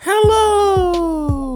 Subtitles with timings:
[0.00, 1.50] Hello.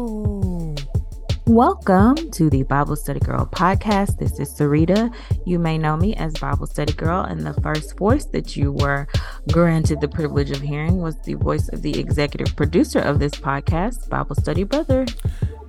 [1.47, 4.19] Welcome to the Bible Study Girl podcast.
[4.19, 5.15] This is Sarita.
[5.47, 9.07] You may know me as Bible Study Girl, and the first voice that you were
[9.53, 14.09] granted the privilege of hearing was the voice of the executive producer of this podcast,
[14.09, 15.07] Bible Study Brother.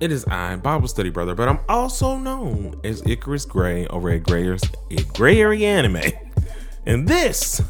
[0.00, 4.24] It is I, Bible Study Brother, but I'm also known as Icarus Gray over at
[4.24, 4.62] Grayers,
[5.14, 6.10] Gray Area Anime.
[6.86, 7.62] And this,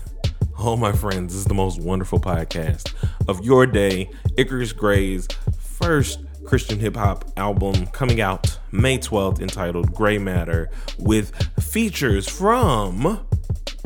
[0.58, 2.92] oh my friends, this is the most wonderful podcast
[3.28, 4.10] of your day.
[4.36, 11.34] Icarus Gray's first Christian hip hop album coming out May 12th entitled Gray Matter with
[11.62, 13.26] features from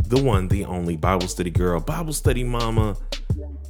[0.05, 2.97] the one, the only Bible study girl, Bible study mama,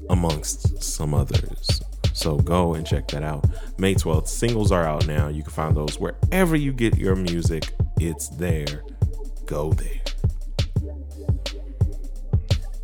[0.09, 1.83] amongst some others.
[2.13, 3.47] So go and check that out.
[3.79, 4.29] May 12th.
[4.29, 5.29] Singles are out now.
[5.29, 7.73] You can find those wherever you get your music.
[8.01, 8.83] It's there.
[9.47, 10.01] Go there.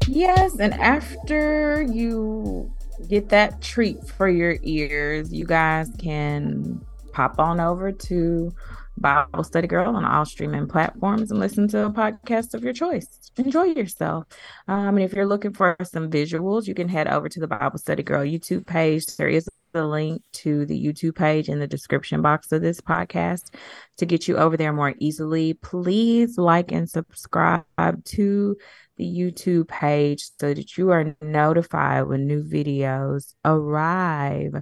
[0.08, 2.72] Yes, and after you
[3.08, 8.52] get that treat for your ears, you guys can pop on over to
[8.98, 13.06] Bible Study Girl on all streaming platforms and listen to a podcast of your choice.
[13.36, 14.26] Enjoy yourself.
[14.68, 17.78] Um, and if you're looking for some visuals, you can head over to the Bible
[17.78, 19.06] Study Girl YouTube page.
[19.16, 23.54] There is a link to the YouTube page in the description box of this podcast
[23.96, 25.54] to get you over there more easily.
[25.54, 27.64] Please like and subscribe
[28.04, 28.56] to
[28.96, 34.54] the YouTube page so that you are notified when new videos arrive.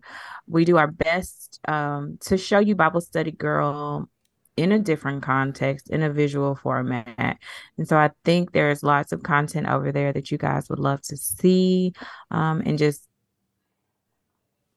[0.46, 4.08] We do our best um, to show you Bible Study Girl
[4.56, 7.38] in a different context, in a visual format.
[7.78, 11.00] And so I think there's lots of content over there that you guys would love
[11.02, 11.92] to see
[12.30, 13.08] um, and just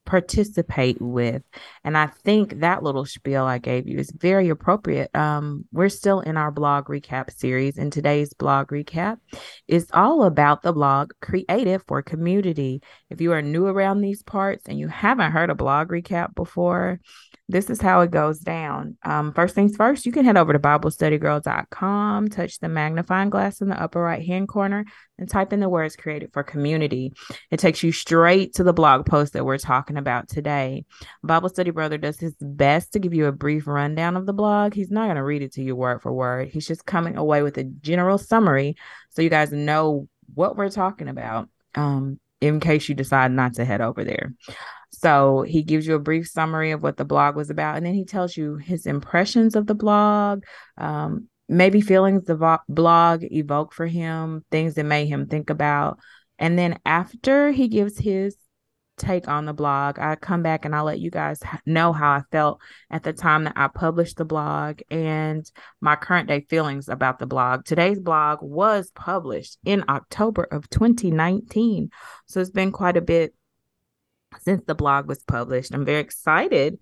[0.06, 1.42] participate with.
[1.84, 5.14] And I think that little spiel I gave you is very appropriate.
[5.16, 9.18] Um, we're still in our blog recap series, and today's blog recap
[9.68, 12.81] is all about the blog Created for Community.
[13.09, 17.00] If you are new around these parts and you haven't heard a blog recap before,
[17.47, 18.97] this is how it goes down.
[19.03, 23.69] Um, first things first, you can head over to BibleStudyGirl.com, touch the magnifying glass in
[23.69, 24.83] the upper right hand corner,
[25.19, 27.13] and type in the words created for community.
[27.51, 30.85] It takes you straight to the blog post that we're talking about today.
[31.23, 34.73] Bible Study Brother does his best to give you a brief rundown of the blog.
[34.73, 37.44] He's not going to read it to you word for word, he's just coming away
[37.44, 38.75] with a general summary
[39.12, 41.50] so you guys know what we're talking about.
[41.75, 44.33] Um, in case you decide not to head over there.
[45.00, 47.94] So he gives you a brief summary of what the blog was about, and then
[47.94, 50.44] he tells you his impressions of the blog,
[50.78, 56.00] um, maybe feelings the vo- blog evoke for him, things that made him think about.
[56.39, 58.35] And then after he gives his
[58.97, 62.22] take on the blog, I come back and I'll let you guys know how I
[62.31, 65.50] felt at the time that I published the blog and
[65.81, 67.66] my current day feelings about the blog.
[67.66, 71.89] Today's blog was published in October of 2019.
[72.27, 73.33] So it's been quite a bit
[74.41, 75.73] since the blog was published.
[75.73, 76.79] I'm very excited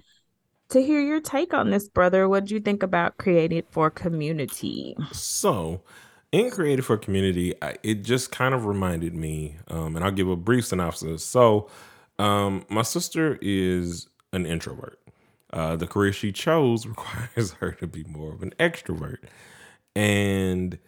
[0.69, 2.27] to hear your take on this, brother.
[2.27, 4.95] What do you think about Created for Community?
[5.11, 5.81] So,
[6.31, 10.29] in Created for Community, I, it just kind of reminded me, um, and I'll give
[10.29, 11.23] a brief synopsis.
[11.23, 11.69] So,
[12.19, 14.99] um, my sister is an introvert.
[15.51, 19.19] Uh, the career she chose requires her to be more of an extrovert.
[19.95, 20.79] And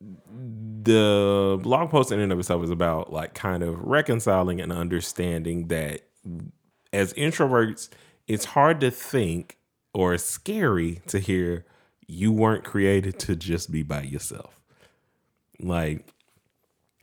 [0.00, 5.68] the blog post in and of itself is about like kind of reconciling and understanding
[5.68, 6.02] that
[6.92, 7.90] as introverts,
[8.26, 9.58] it's hard to think
[9.92, 11.66] or scary to hear
[12.06, 14.58] you weren't created to just be by yourself.
[15.60, 16.12] Like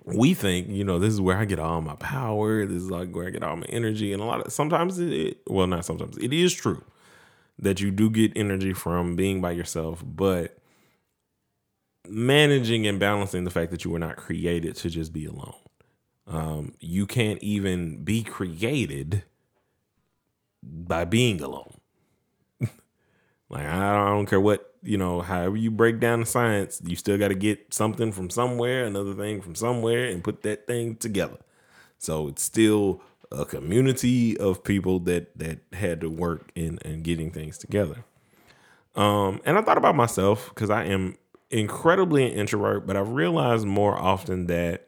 [0.04, 2.66] we think, you know, this is where I get all my power.
[2.66, 4.12] This is like where I get all my energy.
[4.12, 6.84] And a lot of sometimes it, well, not sometimes, it is true
[7.60, 10.58] that you do get energy from being by yourself, but
[12.10, 15.56] managing and balancing the fact that you were not created to just be alone.
[16.28, 19.24] Um, you can't even be created
[20.62, 21.74] by being alone.
[23.50, 26.82] like I don't, I don't care what you know, however you break down the science,
[26.86, 30.68] you still got to get something from somewhere, another thing from somewhere, and put that
[30.68, 31.38] thing together.
[31.98, 33.02] So it's still
[33.32, 38.06] a community of people that that had to work in in getting things together.
[38.96, 41.18] Um, and I thought about myself because I am
[41.50, 44.88] incredibly an introvert, but I've realized more often that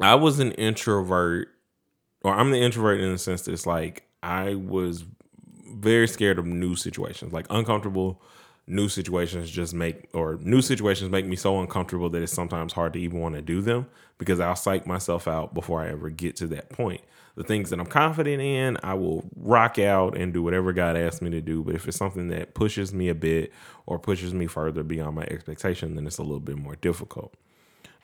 [0.00, 1.48] I was an introvert,
[2.22, 5.04] or I'm the introvert in the sense that it's like I was
[5.66, 8.22] very scared of new situations, like uncomfortable
[8.66, 12.94] new situations just make or new situations make me so uncomfortable that it's sometimes hard
[12.94, 16.36] to even want to do them because I'll psych myself out before I ever get
[16.36, 17.02] to that point
[17.36, 21.20] the things that I'm confident in, I will rock out and do whatever God asks
[21.20, 21.64] me to do.
[21.64, 23.52] But if it's something that pushes me a bit
[23.86, 27.34] or pushes me further beyond my expectation, then it's a little bit more difficult.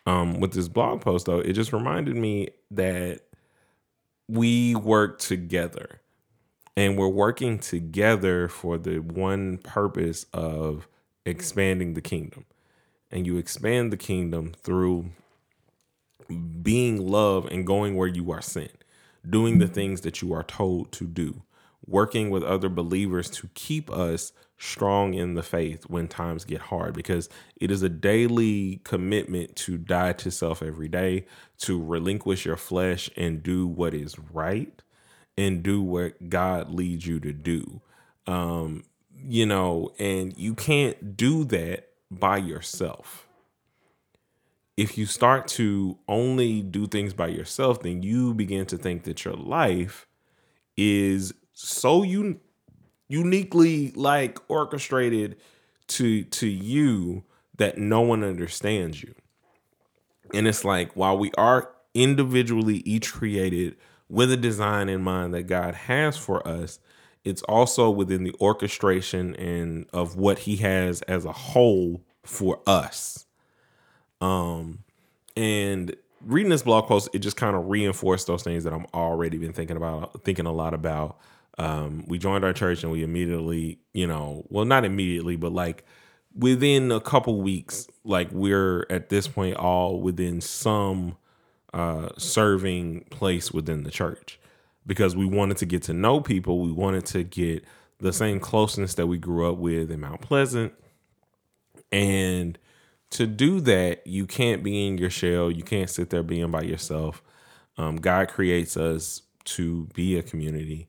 [0.06, 3.20] Um, with this blog post, though, it just reminded me that
[4.28, 6.00] we work together
[6.76, 10.88] and we're working together for the one purpose of
[11.26, 12.46] expanding the kingdom.
[13.10, 15.10] And you expand the kingdom through
[16.62, 18.84] being love and going where you are sent,
[19.28, 21.42] doing the things that you are told to do,
[21.86, 26.92] working with other believers to keep us strong in the faith when times get hard
[26.92, 31.24] because it is a daily commitment to die to self every day,
[31.58, 34.82] to relinquish your flesh and do what is right
[35.38, 37.80] and do what God leads you to do.
[38.26, 38.84] Um,
[39.16, 43.26] you know, and you can't do that by yourself.
[44.76, 49.24] If you start to only do things by yourself, then you begin to think that
[49.24, 50.06] your life
[50.76, 52.40] is so un-
[53.08, 55.36] uniquely like orchestrated
[55.88, 57.24] to to you
[57.58, 59.14] that no one understands you.
[60.32, 63.76] And it's like while we are individually each created
[64.08, 66.78] with a design in mind that God has for us,
[67.24, 73.26] it's also within the orchestration and of what he has as a whole for us.
[74.20, 74.84] Um
[75.36, 75.94] and
[76.24, 79.52] reading this blog post, it just kind of reinforced those things that I'm already been
[79.52, 81.18] thinking about, thinking a lot about.
[81.58, 85.84] Um, we joined our church and we immediately, you know, well, not immediately, but like
[86.34, 91.16] within a couple weeks, like we're at this point all within some
[91.74, 94.38] uh, serving place within the church
[94.86, 96.60] because we wanted to get to know people.
[96.60, 97.64] We wanted to get
[97.98, 100.72] the same closeness that we grew up with in Mount Pleasant.
[101.92, 102.58] And
[103.10, 105.50] to do that, you can't be in your shell.
[105.50, 107.22] You can't sit there being by yourself.
[107.76, 110.88] Um, God creates us to be a community.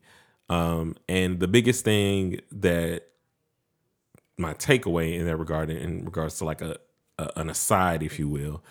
[0.50, 3.08] Um, and the biggest thing that
[4.38, 6.78] my takeaway in that regard, in regards to like a,
[7.18, 8.64] a an aside, if you will,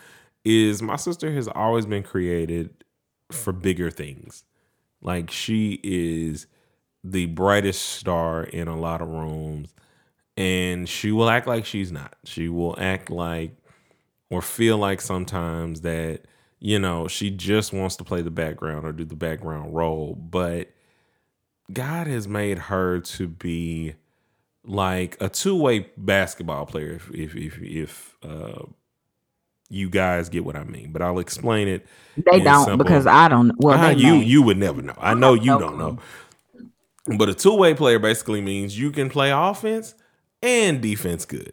[0.44, 2.85] is my sister has always been created
[3.31, 4.44] for bigger things.
[5.00, 6.47] Like she is
[7.02, 9.73] the brightest star in a lot of rooms
[10.40, 12.16] and she will act like she's not.
[12.25, 13.56] She will act like
[14.31, 16.22] or feel like sometimes that
[16.60, 20.69] you know, she just wants to play the background or do the background role, but
[21.72, 23.94] God has made her to be
[24.64, 28.62] like a two-way basketball player if if if, if uh,
[29.70, 31.87] you guys get what I mean, but I'll explain it.
[32.16, 32.84] They don't simple.
[32.84, 33.52] because I don't.
[33.58, 34.25] Well, ah, you may.
[34.25, 34.96] you would never know.
[34.98, 35.98] I know you don't know.
[37.16, 39.94] But a two way player basically means you can play offense
[40.42, 41.52] and defense good.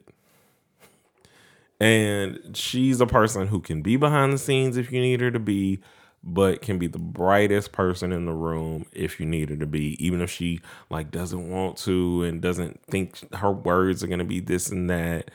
[1.80, 5.40] And she's a person who can be behind the scenes if you need her to
[5.40, 5.80] be,
[6.24, 10.04] but can be the brightest person in the room if you need her to be,
[10.04, 14.40] even if she like doesn't want to and doesn't think her words are gonna be
[14.40, 15.30] this and that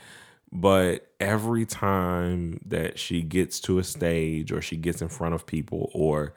[0.53, 5.47] but every time that she gets to a stage or she gets in front of
[5.47, 6.35] people or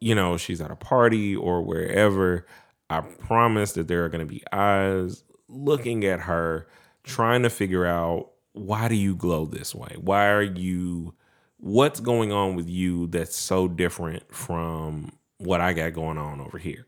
[0.00, 2.46] you know she's at a party or wherever
[2.88, 6.66] i promise that there are going to be eyes looking at her
[7.04, 11.14] trying to figure out why do you glow this way why are you
[11.58, 16.58] what's going on with you that's so different from what i got going on over
[16.58, 16.86] here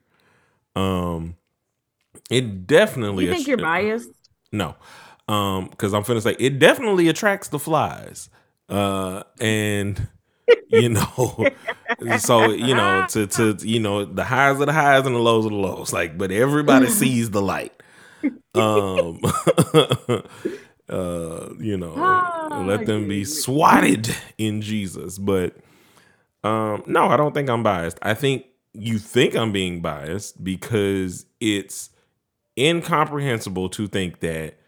[0.76, 1.36] um
[2.30, 4.10] it definitely you think you're biased
[4.50, 4.74] no
[5.28, 8.28] um, because I'm finna say it definitely attracts the flies.
[8.68, 10.08] Uh, and
[10.68, 11.46] you know,
[12.18, 15.46] so you know, to to you know, the highs are the highs and the lows
[15.46, 15.92] are the lows.
[15.92, 17.72] Like, but everybody sees the light.
[18.54, 19.20] Um,
[20.88, 25.18] uh, you know, oh, let them be swatted in Jesus.
[25.18, 25.56] But
[26.44, 27.98] um, no, I don't think I'm biased.
[28.02, 31.90] I think you think I'm being biased because it's
[32.58, 34.58] incomprehensible to think that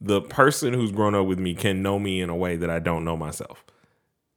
[0.00, 2.78] the person who's grown up with me can know me in a way that I
[2.78, 3.64] don't know myself,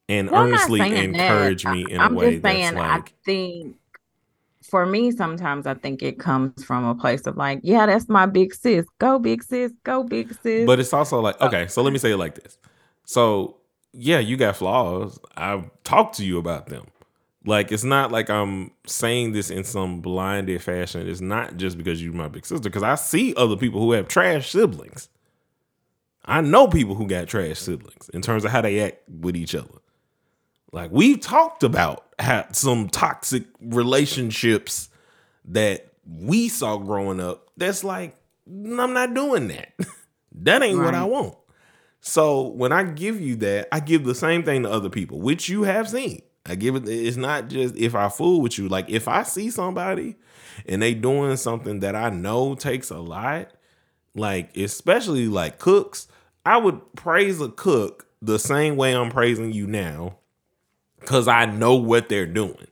[0.10, 1.74] and well, earnestly encourage that.
[1.74, 3.10] me in I'm a way that's like.
[3.10, 3.78] I think
[4.74, 8.26] for me, sometimes I think it comes from a place of like, yeah, that's my
[8.26, 8.88] big sis.
[8.98, 9.72] Go big sis.
[9.84, 10.66] Go big sis.
[10.66, 12.58] But it's also like, okay, so let me say it like this.
[13.06, 13.58] So
[13.92, 15.20] yeah, you got flaws.
[15.38, 16.88] I've talked to you about them.
[17.46, 21.08] Like it's not like I'm saying this in some blinded fashion.
[21.08, 22.68] It's not just because you're my big sister.
[22.68, 25.08] Because I see other people who have trash siblings.
[26.26, 29.54] I know people who got trash siblings in terms of how they act with each
[29.54, 29.78] other.
[30.72, 34.90] Like we've talked about how some toxic relationships
[35.46, 37.50] that we saw growing up.
[37.58, 38.16] That's like
[38.48, 39.74] I'm not doing that.
[40.42, 40.86] that ain't right.
[40.86, 41.36] what I want.
[42.02, 45.48] So when I give you that, I give the same thing to other people, which
[45.48, 46.22] you have seen.
[46.46, 46.88] I give it.
[46.90, 48.68] It's not just if I fool with you.
[48.68, 50.18] Like if I see somebody
[50.66, 53.52] and they doing something that I know takes a lot,
[54.14, 56.08] like especially like cooks,
[56.46, 60.18] I would praise a cook the same way I'm praising you now
[61.04, 62.68] because I know what they're doing.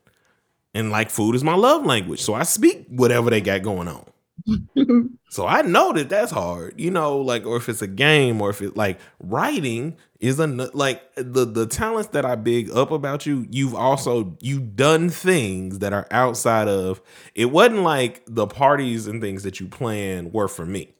[0.74, 2.22] And like food is my love language.
[2.22, 4.06] So I speak whatever they got going on.
[5.30, 8.50] so I know that that's hard, you know, like, or if it's a game or
[8.50, 13.26] if it's like writing is a, like the, the talents that I big up about
[13.26, 17.02] you, you've also, you've done things that are outside of,
[17.36, 20.94] it wasn't like the parties and things that you plan were for me.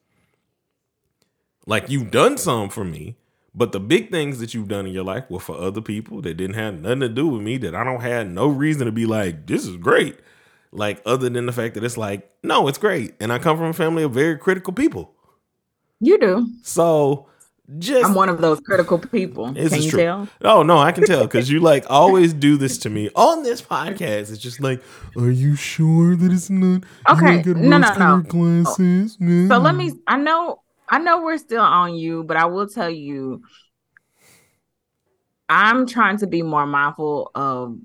[1.66, 3.16] Like you've done some for me,
[3.54, 6.36] but the big things that you've done in your life were for other people that
[6.36, 9.06] didn't have nothing to do with me, that I don't have no reason to be
[9.06, 10.18] like, this is great.
[10.72, 13.16] Like, other than the fact that it's like, no, it's great.
[13.20, 15.14] And I come from a family of very critical people.
[16.00, 16.48] You do.
[16.64, 17.28] So
[17.78, 19.54] just I'm one of those critical people.
[19.54, 20.00] Can you true.
[20.00, 20.28] tell?
[20.44, 23.62] Oh no, I can tell because you like always do this to me on this
[23.62, 24.32] podcast.
[24.32, 24.82] It's just like,
[25.16, 26.84] are you sure that it's not?
[27.10, 28.22] Okay, no, no, no.
[28.28, 29.18] Glasses?
[29.20, 29.94] So let me.
[30.08, 33.44] I know I know we're still on you, but I will tell you,
[35.48, 37.78] I'm trying to be more mindful of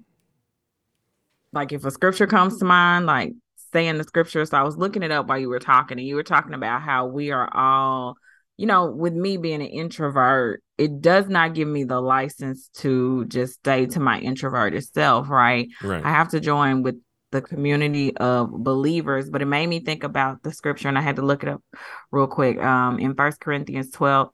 [1.52, 3.32] like if a scripture comes to mind, like
[3.72, 4.44] saying the scripture.
[4.44, 6.82] So I was looking it up while you were talking, and you were talking about
[6.82, 8.16] how we are all,
[8.56, 13.24] you know, with me being an introvert, it does not give me the license to
[13.26, 15.68] just stay to my introverted self, right?
[15.82, 16.04] right.
[16.04, 16.96] I have to join with
[17.32, 21.16] the community of believers but it made me think about the scripture and i had
[21.16, 21.62] to look it up
[22.10, 24.30] real quick um in first corinthians 12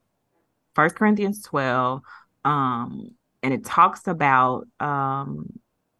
[0.75, 2.03] first corinthians 12
[2.45, 3.11] um
[3.43, 5.47] and it talks about um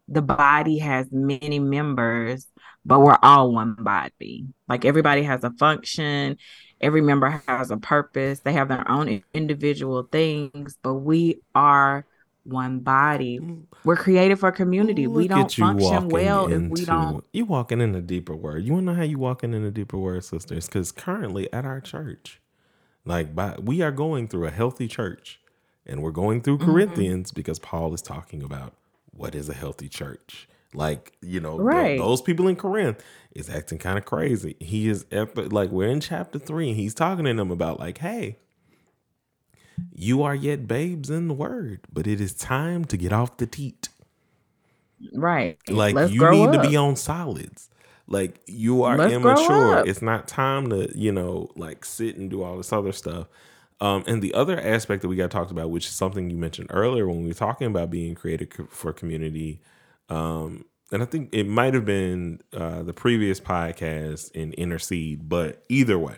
[0.07, 2.47] the body has many members
[2.85, 4.45] but we're all one body.
[4.67, 6.37] Like everybody has a function
[6.81, 12.05] every member has a purpose they have their own individual things but we are
[12.43, 13.39] one body.
[13.39, 13.63] Mm.
[13.83, 15.07] We're created for community.
[15.07, 17.25] Look we don't function well into, if we don't.
[17.31, 18.63] You walking in a deeper word.
[18.63, 20.67] You want to know how you walking in a deeper word, sisters?
[20.67, 22.41] Because currently at our church,
[23.05, 25.39] like by, we are going through a healthy church,
[25.85, 26.71] and we're going through mm-hmm.
[26.71, 28.73] Corinthians because Paul is talking about
[29.11, 30.47] what is a healthy church.
[30.73, 31.97] Like you know, right.
[31.97, 33.03] the, those people in Corinth
[33.35, 34.55] is acting kind of crazy.
[34.59, 38.37] He is like we're in chapter three, and he's talking to them about like, hey,
[39.93, 43.47] you are yet babes in the word, but it is time to get off the
[43.47, 43.89] teat.
[45.13, 45.57] Right.
[45.69, 46.63] Like Let's you need up.
[46.63, 47.69] to be on solids.
[48.07, 49.83] Like you are Let's immature.
[49.85, 53.27] It's not time to, you know, like sit and do all this other stuff.
[53.81, 56.67] Um, and the other aspect that we got talked about, which is something you mentioned
[56.69, 59.61] earlier when we were talking about being created for community,
[60.09, 65.63] um, and I think it might have been uh, the previous podcast in Intercede, but
[65.67, 66.17] either way,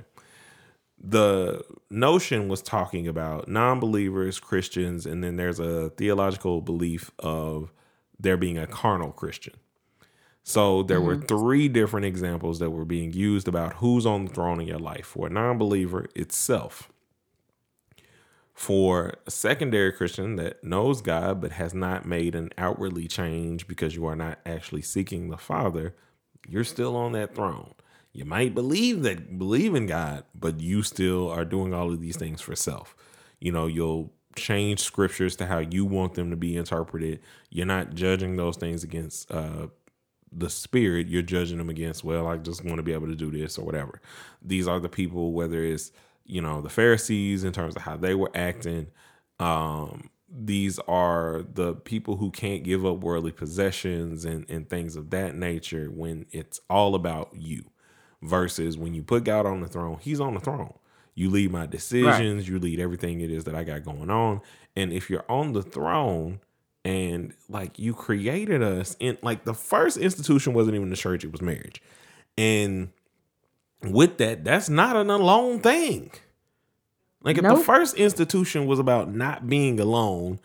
[1.08, 7.72] the notion was talking about non-believers christians and then there's a theological belief of
[8.20, 9.54] there being a carnal christian.
[10.44, 11.08] So there mm-hmm.
[11.08, 14.80] were three different examples that were being used about who's on the throne in your
[14.80, 15.06] life.
[15.08, 16.92] For a non-believer itself
[18.54, 23.96] for a secondary christian that knows god but has not made an outwardly change because
[23.98, 25.94] you are not actually seeking the father
[26.48, 27.74] you're still on that throne
[28.16, 32.16] you might believe that believe in God, but you still are doing all of these
[32.16, 32.96] things for self.
[33.42, 37.20] You know, you'll change scriptures to how you want them to be interpreted.
[37.50, 39.68] You're not judging those things against uh,
[40.32, 41.08] the spirit.
[41.08, 43.66] You're judging them against, well, I just want to be able to do this or
[43.66, 44.00] whatever.
[44.42, 45.92] These are the people, whether it's
[46.24, 48.88] you know the Pharisees in terms of how they were acting.
[49.42, 55.10] Um, these are the people who can't give up worldly possessions and, and things of
[55.10, 57.66] that nature when it's all about you
[58.22, 60.74] versus when you put God on the throne, he's on the throne.
[61.14, 62.48] You lead my decisions, right.
[62.48, 64.42] you lead everything it is that I got going on.
[64.76, 66.42] And if you're on the throne
[66.84, 71.32] and like you created us in like the first institution wasn't even the church, it
[71.32, 71.82] was marriage.
[72.38, 72.90] And
[73.82, 76.12] with that, that's not an alone thing.
[77.24, 77.58] Like if nope.
[77.58, 80.40] the first institution was about not being alone,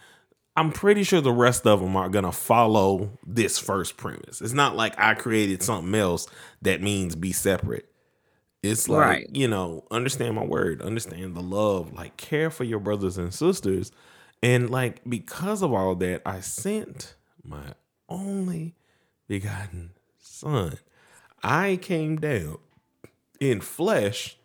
[0.61, 4.43] I'm pretty sure the rest of them are gonna follow this first premise.
[4.43, 6.27] It's not like I created something else
[6.61, 7.91] that means be separate.
[8.63, 9.31] It's like, right.
[9.33, 13.91] you know, understand my word, understand the love, like care for your brothers and sisters.
[14.43, 17.73] And like because of all that, I sent my
[18.11, 18.75] only
[19.29, 20.77] begotten son.
[21.43, 22.59] I came down
[23.41, 24.37] in flesh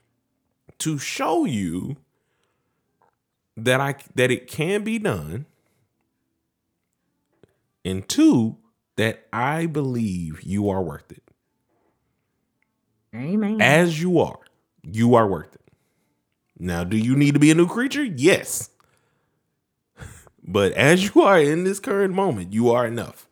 [0.77, 1.97] to show you
[3.57, 5.45] that I that it can be done
[7.85, 8.57] and two,
[8.97, 11.23] that I believe you are worth it.
[13.15, 13.61] Amen.
[13.61, 14.39] As you are,
[14.83, 15.61] you are worth it.
[16.59, 18.03] Now, do you need to be a new creature?
[18.03, 18.69] Yes.
[20.43, 23.27] but as you are in this current moment, you are enough.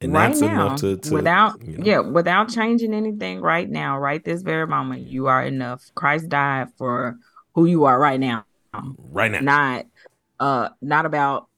[0.00, 1.84] And right that's now, enough to, to without you know.
[1.84, 5.90] yeah, without changing anything right now, right this very moment, you are enough.
[5.94, 7.18] Christ died for
[7.54, 8.46] who you are right now.
[8.72, 9.40] Right now.
[9.40, 9.86] Not
[10.38, 11.49] uh not about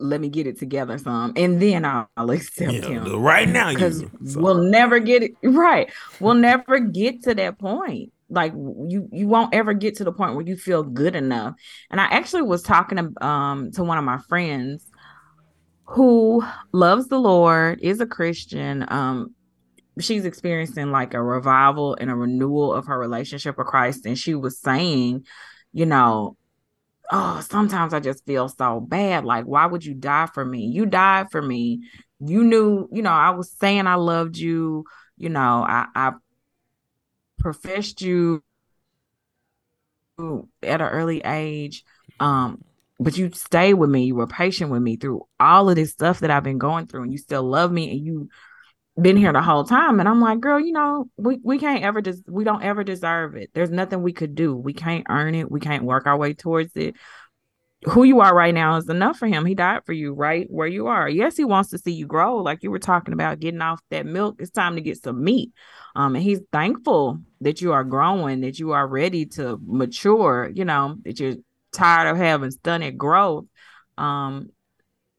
[0.00, 3.20] let me get it together some and then I'll, I'll accept yeah, him.
[3.20, 4.40] Right now, because so.
[4.40, 5.90] we'll never get it right.
[6.20, 8.12] We'll never get to that point.
[8.30, 11.54] Like you, you won't ever get to the point where you feel good enough.
[11.90, 14.86] And I actually was talking to, um to one of my friends
[15.88, 18.84] who loves the Lord, is a Christian.
[18.88, 19.34] Um,
[19.98, 24.34] she's experiencing like a revival and a renewal of her relationship with Christ, and she
[24.34, 25.24] was saying,
[25.72, 26.36] you know,
[27.10, 29.24] oh, sometimes I just feel so bad.
[29.24, 30.66] Like, why would you die for me?
[30.66, 31.88] You died for me.
[32.20, 34.84] You knew, you know, I was saying I loved you.
[35.16, 36.12] You know, I, I
[37.38, 38.42] professed you
[40.62, 41.84] at an early age.
[42.20, 42.64] Um,
[43.00, 44.04] but you stayed with me.
[44.04, 47.04] You were patient with me through all of this stuff that I've been going through,
[47.04, 48.28] and you still love me, and you
[49.00, 50.00] been here the whole time.
[50.00, 52.84] And I'm like, girl, you know, we, we can't ever just, des- we don't ever
[52.84, 53.50] deserve it.
[53.54, 54.54] There's nothing we could do.
[54.54, 55.50] We can't earn it.
[55.50, 56.96] We can't work our way towards it.
[57.84, 59.46] Who you are right now is enough for him.
[59.46, 61.08] He died for you right where you are.
[61.08, 62.38] Yes, he wants to see you grow.
[62.38, 64.36] Like you were talking about getting off that milk.
[64.40, 65.52] It's time to get some meat.
[65.94, 70.64] Um, and he's thankful that you are growing, that you are ready to mature, you
[70.64, 71.36] know, that you're
[71.72, 73.44] tired of having stunted growth.
[73.96, 74.48] Um,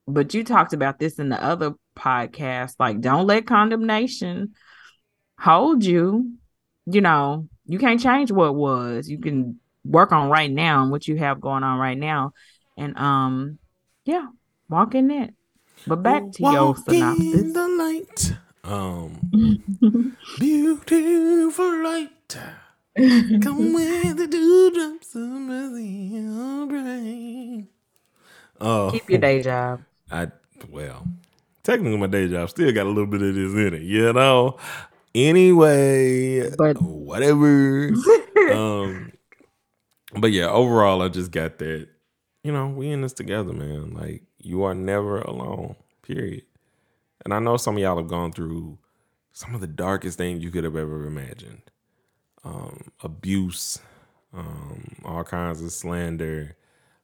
[0.06, 2.76] but you talked about this in the other podcast.
[2.80, 4.54] Like, don't let condemnation
[5.38, 6.34] hold you.
[6.86, 9.10] You know, you can't change what was.
[9.10, 12.34] You can work on right now and what you have going on right now.
[12.78, 13.60] And um,
[14.06, 14.28] yeah,
[14.70, 15.34] walk in it.
[15.88, 17.54] But back to walk your synopsis.
[17.54, 18.34] the light.
[18.64, 22.38] Um beautiful light.
[22.98, 26.10] Come with the dewdrops of mercy
[26.68, 27.68] brain.
[28.60, 29.84] Oh, keep your day job.
[30.12, 30.28] I
[30.70, 31.08] well,
[31.70, 34.58] technically my day job still got a little bit of this in it, you know.
[35.14, 37.92] Anyway, but whatever.
[38.52, 39.12] um,
[40.18, 41.88] but yeah, overall, I just got that.
[42.44, 43.94] You know, we in this together, man.
[43.94, 45.76] Like you are never alone.
[46.02, 46.44] Period.
[47.24, 48.80] And I know some of y'all have gone through
[49.34, 51.62] some of the darkest things you could have ever imagined.
[52.44, 53.80] Um, abuse,
[54.34, 56.56] um, all kinds of slander,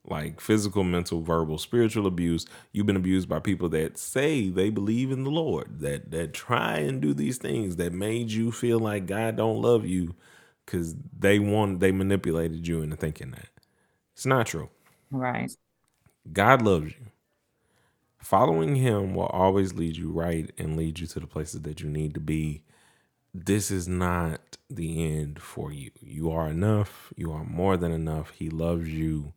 [0.09, 2.45] like physical, mental, verbal, spiritual abuse.
[2.71, 6.77] You've been abused by people that say they believe in the Lord, that that try
[6.77, 10.15] and do these things that made you feel like God don't love you
[10.65, 13.49] because they want they manipulated you into thinking that.
[14.13, 14.69] It's not true.
[15.11, 15.51] Right.
[16.31, 17.11] God loves you.
[18.19, 21.89] Following him will always lead you right and lead you to the places that you
[21.89, 22.63] need to be.
[23.33, 25.91] This is not the end for you.
[26.01, 27.13] You are enough.
[27.15, 28.31] You are more than enough.
[28.31, 29.33] He loves you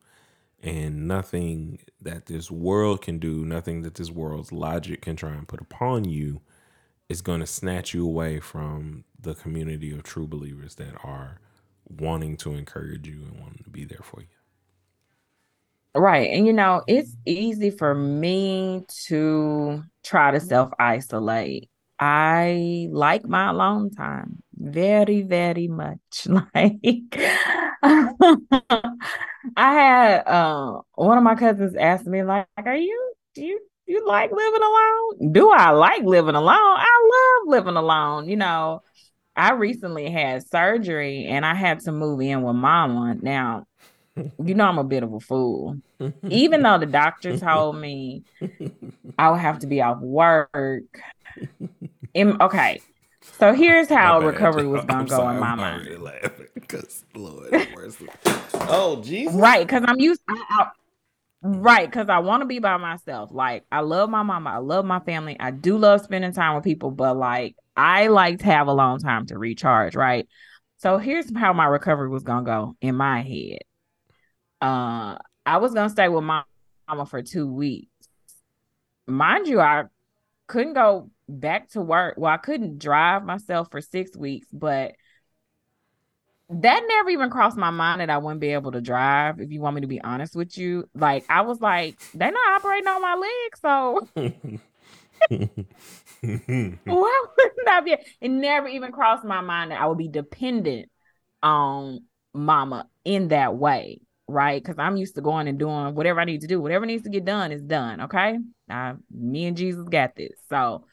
[0.62, 5.46] and nothing that this world can do, nothing that this world's logic can try and
[5.46, 6.40] put upon you
[7.08, 11.40] is going to snatch you away from the community of true believers that are
[11.88, 14.26] wanting to encourage you and wanting to be there for you.
[15.94, 16.30] Right.
[16.30, 21.70] And you know, it's easy for me to try to self isolate.
[21.98, 26.26] I like my alone time very, very much.
[26.54, 27.18] Like
[27.82, 28.92] I
[29.56, 34.30] had uh, one of my cousins asked me, like, are you do you you like
[34.30, 35.32] living alone?
[35.32, 36.56] Do I like living alone?
[36.56, 38.28] I love living alone.
[38.28, 38.82] You know,
[39.36, 43.16] I recently had surgery and I had to move in with mama.
[43.20, 43.66] Now,
[44.16, 45.78] you know I'm a bit of a fool.
[46.28, 48.24] Even though the doctor told me
[49.18, 50.82] I would have to be off work.
[52.14, 52.80] In, okay,
[53.38, 56.02] so here's how recovery was gonna I'm go sorry, in my I'm mind.
[56.02, 58.08] Laughing because Lord mercy.
[58.54, 59.34] oh Jesus.
[59.34, 60.20] Right, because I'm used.
[60.28, 60.66] I, I,
[61.42, 63.30] right, because I want to be by myself.
[63.32, 64.50] Like I love my mama.
[64.50, 65.36] I love my family.
[65.38, 68.98] I do love spending time with people, but like I like to have a long
[68.98, 69.94] time to recharge.
[69.94, 70.28] Right.
[70.78, 73.58] So here's how my recovery was gonna go in my head.
[74.60, 76.42] Uh, I was gonna stay with my
[76.88, 77.88] mama for two weeks.
[79.06, 79.84] Mind you, I
[80.46, 82.14] couldn't go back to work.
[82.16, 84.92] Well, I couldn't drive myself for six weeks, but
[86.50, 89.38] that never even crossed my mind that I wouldn't be able to drive.
[89.40, 92.56] If you want me to be honest with you, like I was like, they're not
[92.56, 94.08] operating on my legs, so
[96.84, 97.96] why wouldn't I be?
[98.20, 100.88] It never even crossed my mind that I would be dependent
[101.42, 102.00] on
[102.32, 104.62] mama in that way, right?
[104.62, 106.60] Because I'm used to going and doing whatever I need to do.
[106.60, 108.02] Whatever needs to get done is done.
[108.02, 108.38] Okay,
[108.70, 110.32] uh, me and Jesus got this.
[110.48, 110.86] So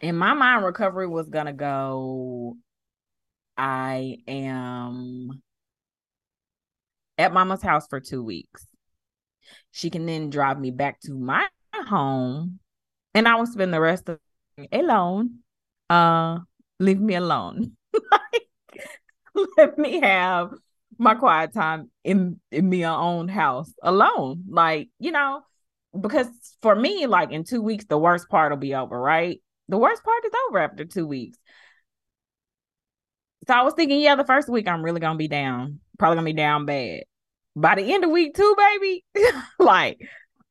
[0.00, 2.56] in my mind, recovery was gonna go.
[3.56, 5.42] I am
[7.18, 8.66] at mama's house for two weeks.
[9.70, 12.58] She can then drive me back to my home,
[13.14, 14.18] and I will spend the rest of
[14.72, 15.38] alone.
[15.88, 16.40] Uh,
[16.80, 17.76] leave me alone.
[19.56, 20.50] let me have
[20.98, 24.44] my quiet time in in my own house alone.
[24.48, 25.42] Like you know,
[25.98, 26.28] because
[26.62, 29.40] for me, like in two weeks, the worst part will be over, right?
[29.68, 31.38] The worst part is over after two weeks.
[33.48, 36.24] So I was thinking, yeah, the first week I'm really gonna be down, probably gonna
[36.24, 37.02] be down bad.
[37.54, 39.04] By the end of week two, baby,
[39.58, 39.98] like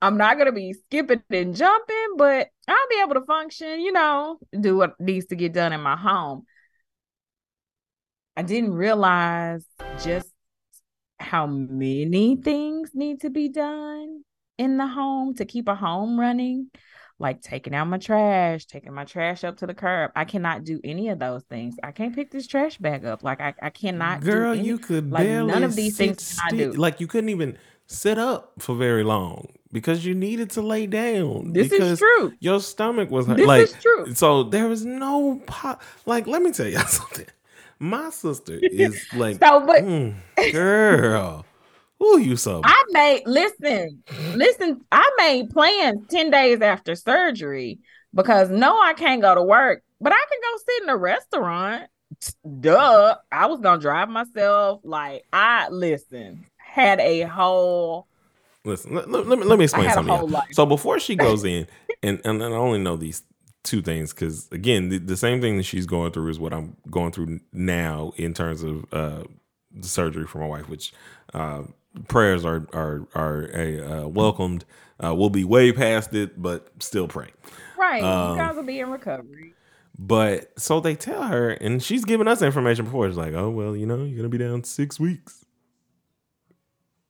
[0.02, 4.40] I'm not gonna be skipping and jumping, but I'll be able to function, you know,
[4.60, 6.44] do what needs to get done in my home.
[8.38, 9.66] I didn't realize
[10.04, 10.30] just
[11.20, 14.24] how many things need to be done
[14.58, 16.70] in the home to keep a home running
[17.20, 20.12] like taking out my trash, taking my trash up to the curb.
[20.16, 21.76] I cannot do any of those things.
[21.84, 23.24] I can't pick this trash bag up.
[23.24, 24.22] Like I, I cannot.
[24.22, 26.24] Girl, any, you could like barely none of these things.
[26.24, 26.74] sit I do.
[26.74, 31.54] Like you couldn't even sit up for very long because you needed to lay down.
[31.54, 32.34] This is true.
[32.40, 33.28] Your stomach was.
[33.28, 34.14] This like is true.
[34.14, 34.44] so.
[34.44, 36.28] There was no po- like.
[36.28, 37.28] Let me tell y'all something.
[37.80, 40.16] My sister is like, So, but mm,
[40.52, 41.46] girl,
[42.00, 42.62] who you so?
[42.64, 44.04] I made listen,
[44.34, 44.82] listen.
[44.92, 47.80] I made plans ten days after surgery
[48.14, 51.90] because no, I can't go to work, but I can go sit in a restaurant.
[52.60, 54.82] Duh, I was gonna drive myself.
[54.84, 58.08] Like I listen, had a whole.
[58.64, 60.14] Listen, let, let, let me let me explain something.
[60.14, 60.40] whole y'all.
[60.40, 60.48] life.
[60.52, 61.68] So before she goes in,
[62.04, 63.24] and and I only know these
[63.64, 66.78] two things because again, the, the same thing that she's going through is what I'm
[66.90, 69.24] going through now in terms of uh,
[69.72, 70.94] the surgery for my wife, which
[71.34, 71.64] uh,
[72.08, 74.66] prayers are are are a, uh, welcomed.
[75.04, 77.30] Uh, we'll be way past it, but still pray.
[77.78, 79.54] Right, Um, you guys will be in recovery.
[79.98, 83.08] But so they tell her, and she's giving us information before.
[83.08, 85.46] It's like, oh well, you know, you're gonna be down six weeks.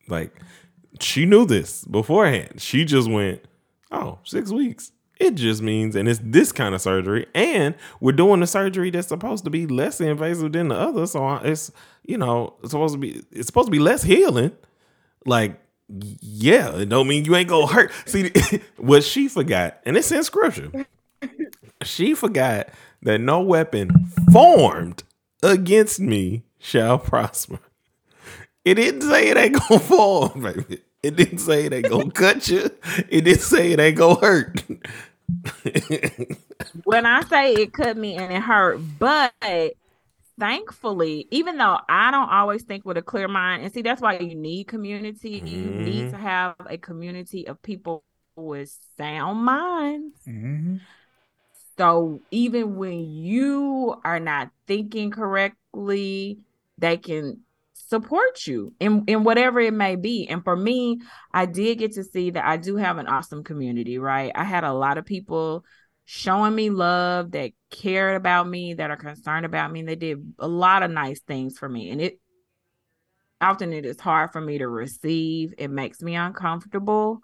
[0.07, 0.35] Like
[0.99, 2.61] she knew this beforehand.
[2.61, 3.41] She just went,
[3.91, 4.91] oh, six weeks.
[5.17, 9.07] It just means, and it's this kind of surgery, and we're doing the surgery that's
[9.07, 11.07] supposed to be less invasive than the other.
[11.07, 11.71] So it's,
[12.03, 14.51] you know, it's supposed to be, it's supposed to be less healing.
[15.25, 15.59] Like,
[15.89, 17.91] yeah, it don't mean you ain't gonna hurt.
[18.05, 18.31] See,
[18.77, 20.85] what she forgot, and it's in scripture
[21.83, 22.69] she forgot
[23.01, 25.03] that no weapon formed
[25.43, 27.59] against me shall prosper.
[28.63, 30.81] It didn't say it ain't gonna fall, baby.
[31.03, 32.71] It didn't say it ain't gonna cut you.
[33.09, 34.63] It didn't say it ain't gonna hurt.
[36.83, 39.33] when I say it cut me and it hurt, but
[40.39, 44.17] thankfully, even though I don't always think with a clear mind, and see, that's why
[44.19, 45.41] you need community.
[45.45, 46.09] You need Mhm.
[46.09, 48.03] to have a community of people
[48.35, 50.15] with sound minds.
[50.25, 50.85] Mhm.
[51.77, 56.39] So even when you are not thinking correctly,
[56.77, 57.41] they can
[57.73, 60.27] support you in, in whatever it may be.
[60.27, 61.01] And for me,
[61.33, 64.31] I did get to see that I do have an awesome community, right?
[64.33, 65.65] I had a lot of people
[66.05, 70.33] showing me love that cared about me, that are concerned about me, and they did
[70.39, 71.89] a lot of nice things for me.
[71.89, 72.19] And it
[73.41, 75.53] often it is hard for me to receive.
[75.57, 77.19] It makes me uncomfortable.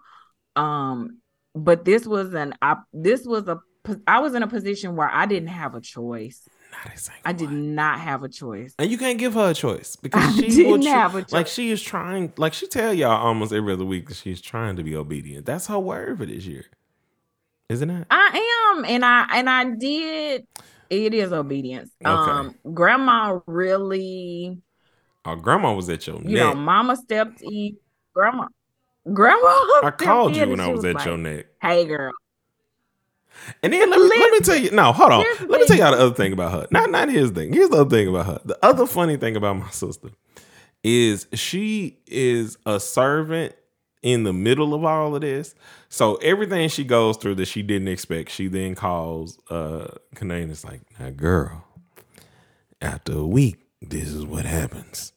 [0.55, 1.19] Um,
[1.55, 3.59] but this was an I, this was a
[4.07, 6.47] I was in a position where I didn't have a choice.
[6.71, 7.75] Not a I did one.
[7.75, 8.73] not have a choice.
[8.79, 11.31] And you can't give her a choice because she didn't have a choice.
[11.31, 14.75] like she is trying like she tell y'all almost every other week that she's trying
[14.77, 15.45] to be obedient.
[15.45, 16.65] That's her word for this year.
[17.71, 18.05] Isn't it?
[18.11, 20.45] I am, and I and I did.
[20.89, 21.89] It is obedience.
[22.05, 22.11] Okay.
[22.11, 24.61] Um, grandma really,
[25.23, 26.53] Our grandma was at your you neck.
[26.53, 27.77] know, mama stepped in.
[28.13, 28.47] Grandma,
[29.13, 29.39] grandma.
[29.83, 31.45] I called you when I she was at like, your neck.
[31.61, 32.11] Hey, girl.
[33.63, 34.71] And then let me, let me tell you.
[34.71, 35.21] No, hold on.
[35.21, 36.67] Here's Let me tell y'all the other thing about her.
[36.71, 37.53] Not not the thing.
[37.53, 38.41] Here's the other thing about her.
[38.43, 40.09] The other funny thing about my sister
[40.83, 43.55] is she is a servant
[44.01, 45.53] in the middle of all of this.
[45.89, 50.65] So everything she goes through that she didn't expect, she then calls uh Kanane is
[50.65, 51.65] like, now girl,
[52.81, 55.13] after a week, this is what happens.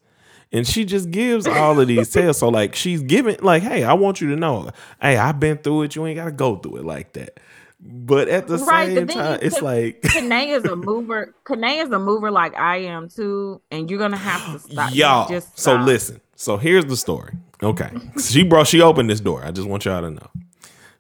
[0.52, 2.38] And she just gives all of these tales.
[2.38, 4.70] So like she's giving like, hey, I want you to know,
[5.00, 5.96] hey, I've been through it.
[5.96, 7.40] You ain't gotta go through it like that.
[7.86, 11.34] But at the Right, same thing time, is it's that- like Kanae is a mover.
[11.44, 14.94] Kanae is a mover like I am too, and you're gonna have to stop.
[14.94, 15.28] y'all.
[15.28, 16.20] just so listen.
[16.34, 17.34] So here's the story.
[17.62, 17.90] Okay,
[18.22, 19.44] she brought she opened this door.
[19.44, 20.30] I just want y'all to know.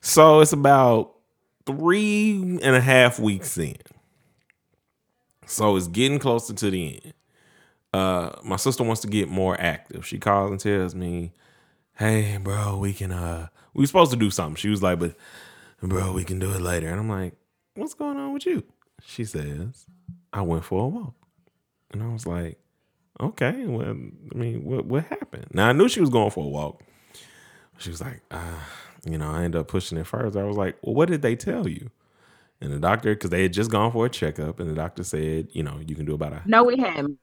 [0.02, 1.12] So it's about
[1.66, 3.76] three and a half weeks in.
[5.46, 7.14] So it's getting closer to the end.
[7.92, 10.06] Uh, my sister wants to get more active.
[10.06, 11.32] She calls and tells me,
[11.96, 15.14] "Hey, bro, we can uh, we were supposed to do something." She was like, "But,
[15.88, 17.34] bro, we can do it later." And I'm like,
[17.74, 18.62] "What's going on with you?"
[19.02, 19.86] She says,
[20.32, 21.14] "I went for a walk,"
[21.92, 22.58] and I was like,
[23.20, 26.48] "Okay, well, I mean, what what happened?" Now I knew she was going for a
[26.48, 26.82] walk.
[27.78, 28.60] She was like, uh,
[29.04, 31.36] "You know, I ended up pushing it further." I was like, "Well, what did they
[31.36, 31.90] tell you?"
[32.60, 35.48] And the doctor, because they had just gone for a checkup, and the doctor said,
[35.52, 37.18] "You know, you can do about a." No, we hadn't.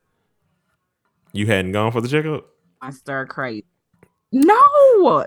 [1.34, 2.46] You hadn't gone for the checkup.
[2.82, 3.66] my stir crazy.
[4.32, 4.62] No.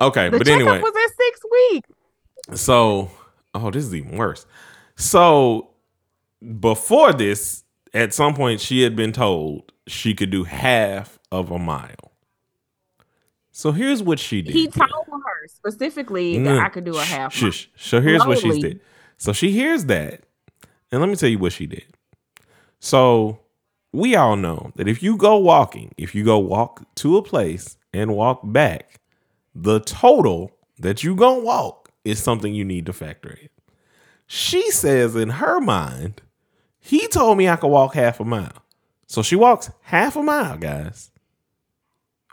[0.01, 2.61] Okay, the but checkup anyway, was at six weeks.
[2.61, 3.11] So,
[3.55, 4.47] oh, this is even worse.
[4.97, 5.71] So,
[6.61, 11.59] before this, at some point, she had been told she could do half of a
[11.59, 12.13] mile.
[13.57, 14.53] So here's what she did.
[14.53, 16.61] He told her specifically that mm.
[16.61, 17.33] I could do a half.
[17.33, 17.71] Shush.
[17.77, 18.81] So here's what she did.
[19.17, 20.23] So she hears that,
[20.91, 21.85] and let me tell you what she did.
[22.81, 23.39] So
[23.93, 27.77] we all know that if you go walking, if you go walk to a place
[27.93, 29.01] and walk back,
[29.55, 33.49] the total that you gonna walk is something you need to factor in.
[34.27, 36.23] She says in her mind,
[36.81, 38.65] he told me I could walk half a mile.
[39.07, 41.11] So she walks half a mile, guys.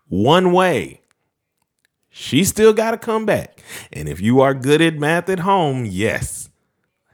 [0.08, 1.02] One way.
[2.10, 3.64] She still got to come back.
[3.94, 6.50] And if you are good at math at home, yes,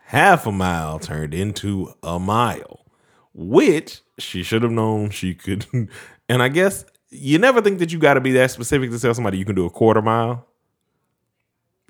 [0.05, 2.85] half a mile turned into a mile,
[3.33, 5.65] which she should have known she could.
[6.29, 9.13] And I guess you never think that you got to be that specific to tell
[9.13, 10.45] somebody you can do a quarter mile.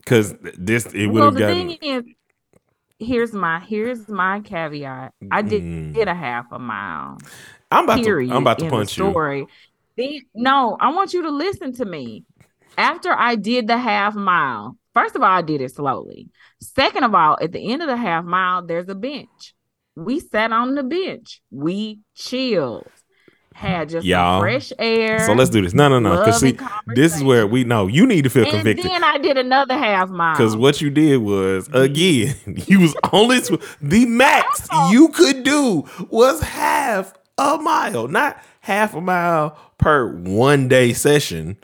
[0.07, 1.71] Because this, it would have well, gotten.
[1.81, 2.03] Is,
[2.97, 5.13] here's my here's my caveat.
[5.29, 5.93] I did mm.
[5.93, 7.17] get a half a mile.
[7.69, 9.45] I'm about period, to I'm about to punch story.
[9.97, 10.21] you.
[10.33, 12.23] no, I want you to listen to me.
[12.77, 16.29] After I did the half mile, first of all, I did it slowly.
[16.61, 19.55] Second of all, at the end of the half mile, there's a bench.
[19.97, 21.41] We sat on the bench.
[21.51, 22.87] We chilled.
[23.57, 24.39] Had just Y'all.
[24.39, 25.25] fresh air.
[25.25, 25.73] So let's do this.
[25.73, 26.19] No, no, no.
[26.19, 28.85] Because see, this is where we know you need to feel convicted.
[28.85, 28.91] and convicted.
[28.91, 30.35] Then I did another half mile.
[30.35, 32.35] Because what you did was again,
[32.67, 33.39] you was only
[33.81, 40.67] the max you could do was half a mile, not half a mile per one
[40.67, 41.57] day session.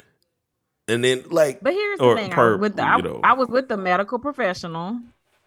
[0.88, 3.78] And then like, but here's the thing: per, with the, I, I was with the
[3.78, 5.00] medical professional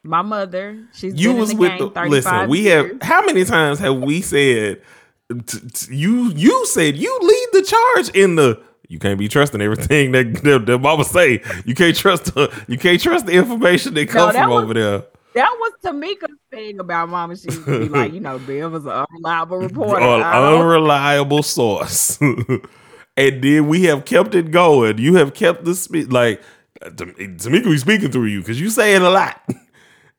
[0.06, 2.48] my mother, she's you was with the listen.
[2.48, 2.92] We years.
[2.92, 4.80] have how many times have we said
[5.28, 9.60] t- t- you you said you lead the charge in the you can't be trusting
[9.60, 11.42] everything that that, that mama say.
[11.64, 14.74] You can't trust the, you can't trust the information that comes no, from was, over
[14.74, 15.04] there.
[15.34, 17.36] That was Tamika's thing about mama.
[17.36, 20.02] She to be like, you know, Bill was an unreliable reporter.
[20.02, 22.18] unreliable source.
[23.16, 24.98] and then we have kept it going.
[24.98, 26.40] You have kept the speed like
[26.80, 29.40] Tamika we speaking through you because you saying a lot.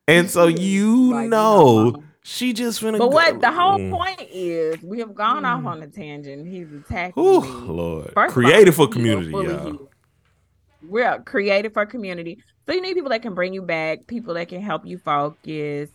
[0.07, 2.97] And so you like, know she just finna.
[2.97, 3.15] But go.
[3.15, 3.89] what the whole mm.
[3.89, 5.47] point is, we have gone mm.
[5.47, 6.45] off on a tangent.
[6.45, 7.47] He's attacking Ooh, me.
[7.47, 9.71] Lord, First creative for community, yeah.
[10.83, 14.49] We're creative for community, so you need people that can bring you back, people that
[14.49, 15.89] can help you focus,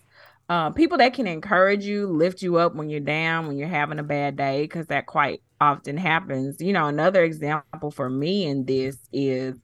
[0.49, 3.99] uh, people that can encourage you, lift you up when you're down, when you're having
[3.99, 6.63] a bad day, because that quite often happens.
[6.63, 9.55] You know, another example for me in this is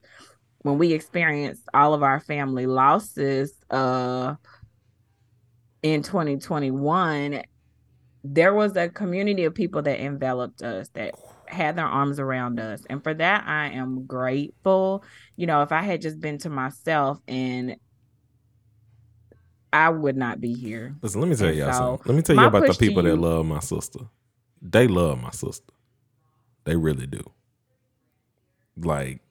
[0.61, 4.35] when we experienced all of our family losses uh
[5.81, 7.43] in 2021
[8.23, 11.15] there was a community of people that enveloped us that
[11.47, 12.83] had their arms around us.
[12.89, 15.03] And for that i am grateful.
[15.35, 17.77] You know if i had just been to myself and
[19.71, 20.95] i would not be here.
[21.01, 22.01] Listen let me tell and y'all so something.
[22.05, 23.99] Let me tell you about the people that love my sister.
[24.61, 25.73] They love my sister.
[26.65, 27.23] They really do.
[28.77, 29.21] Like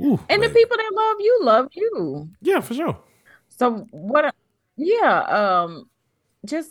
[0.00, 2.28] Ooh, and the people that love you love you.
[2.40, 2.98] Yeah, for sure.
[3.48, 4.34] So what?
[4.76, 5.88] Yeah, um,
[6.44, 6.70] just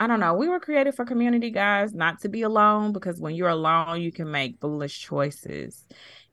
[0.00, 0.34] I don't know.
[0.34, 4.10] We were created for community, guys, not to be alone because when you're alone, you
[4.10, 5.84] can make foolish choices,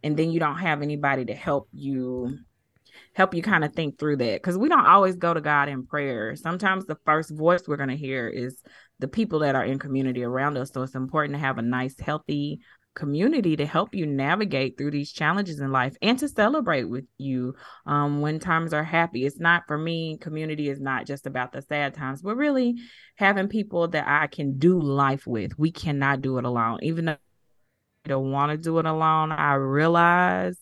[0.03, 2.39] and then you don't have anybody to help you
[3.13, 5.86] help you kind of think through that because we don't always go to God in
[5.86, 6.36] prayer.
[6.36, 8.62] Sometimes the first voice we're going to hear is
[8.99, 10.71] the people that are in community around us.
[10.71, 12.62] So it's important to have a nice, healthy
[12.99, 17.55] community to help you navigate through these challenges in life and to celebrate with you
[17.85, 19.25] um, when times are happy.
[19.25, 22.75] It's not for me, community is not just about the sad times, but really
[23.15, 25.57] having people that I can do life with.
[25.57, 26.79] We cannot do it alone.
[26.81, 27.17] Even though
[28.05, 30.57] I don't want to do it alone, I realize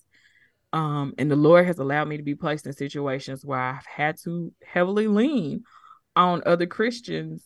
[0.74, 4.18] um, and the Lord has allowed me to be placed in situations where I've had
[4.26, 5.64] to heavily lean
[6.16, 7.44] on other Christians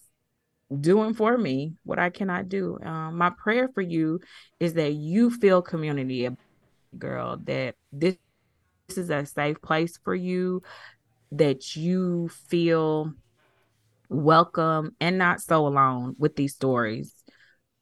[0.80, 2.78] doing for me what I cannot do.
[2.84, 4.20] Um, my prayer for you
[4.60, 6.30] is that you feel community,
[6.98, 8.16] girl, that this,
[8.88, 10.62] this is a safe place for you,
[11.32, 13.14] that you feel
[14.10, 17.14] welcome and not so alone with these stories.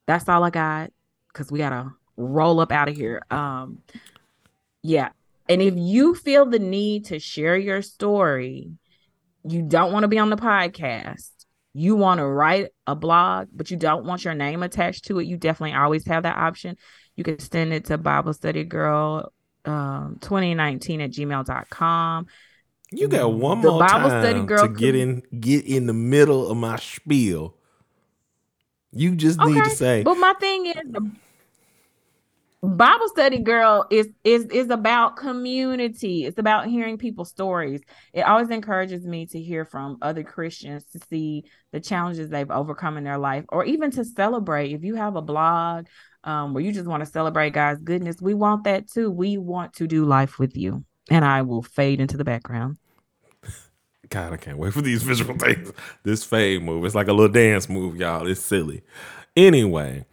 [0.08, 0.92] That's all I got
[1.32, 3.22] because we got to roll up out of here.
[3.30, 3.80] Um,
[4.82, 5.10] yeah.
[5.48, 8.72] And if you feel the need to share your story,
[9.44, 11.39] you don't want to be on the podcast
[11.80, 15.28] you want to write a blog, but you don't want your name attached to it,
[15.28, 16.76] you definitely always have that option.
[17.16, 19.32] You can send it to Bible Study Girl
[19.66, 22.28] um, 2019 at gmail.com.
[22.92, 25.94] You got one the more Bible time study girl to get in get in the
[25.94, 27.56] middle of my spiel.
[28.92, 29.52] You just okay.
[29.52, 30.04] need to say.
[30.04, 30.76] But my thing is,
[32.62, 36.26] Bible study girl is is is about community.
[36.26, 37.82] It's about hearing people's stories.
[38.12, 42.98] It always encourages me to hear from other Christians to see the challenges they've overcome
[42.98, 44.74] in their life or even to celebrate.
[44.74, 45.88] If you have a blog
[46.26, 49.10] um, where you just want to celebrate God's goodness, we want that too.
[49.10, 50.84] We want to do life with you.
[51.10, 52.78] And I will fade into the background.
[54.10, 55.72] God, I can't wait for these visual things.
[56.04, 56.84] This fade move.
[56.84, 58.28] It's like a little dance move, y'all.
[58.28, 58.82] It's silly.
[59.38, 60.06] Anyway,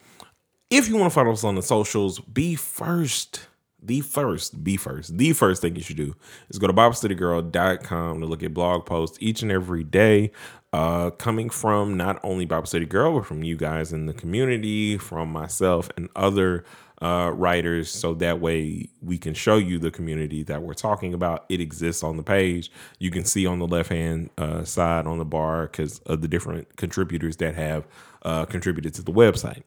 [0.70, 3.46] if you want to follow us on the socials, be first.
[3.82, 5.16] The first, be first.
[5.16, 6.16] The first thing you should do
[6.48, 10.32] is go to BibleStudyGirl.com to look at blog posts each and every day,
[10.72, 14.98] uh, coming from not only Bible Study Girl, but from you guys in the community,
[14.98, 16.64] from myself and other
[17.00, 17.90] uh, writers.
[17.90, 21.44] So that way we can show you the community that we're talking about.
[21.48, 22.72] It exists on the page.
[22.98, 26.28] You can see on the left hand uh, side on the bar because of the
[26.28, 27.86] different contributors that have
[28.22, 29.62] uh, contributed to the website.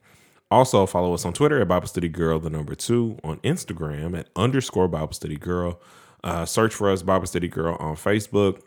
[0.51, 4.29] Also, follow us on Twitter at Bible Study Girl, the number two, on Instagram at
[4.35, 5.79] underscore Bible Study Girl.
[6.23, 8.61] Uh, search for us, Bible Study Girl, on Facebook.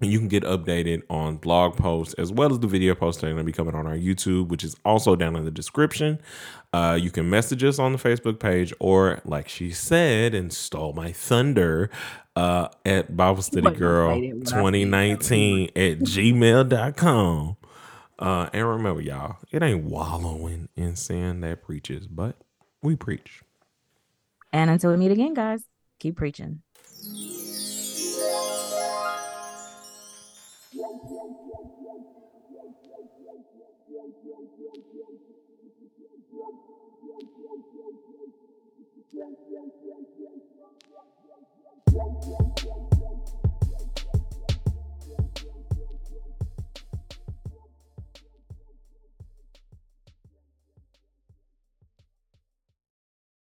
[0.00, 3.26] And you can get updated on blog posts as well as the video posts that
[3.26, 6.18] are going to be coming on our YouTube, which is also down in the description.
[6.72, 10.94] Uh, you can message us on the Facebook page, or like she said and stole
[10.94, 11.90] my thunder,
[12.34, 17.56] uh, at Bible Study Girl 2019 at gmail.com.
[18.20, 22.36] Uh, and remember, y'all, it ain't wallowing in sin that preaches, but
[22.82, 23.40] we preach.
[24.52, 25.62] And until we meet again, guys,
[25.98, 26.60] keep preaching.
[39.12, 39.24] Yeah,
[41.90, 42.49] yeah, yeah.